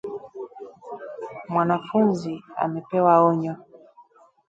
[1.51, 3.53] Mwanafunzi amepewa onyo